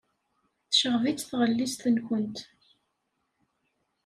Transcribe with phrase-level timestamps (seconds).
[0.69, 2.37] Tecɣeb-itt tɣellist-nwent.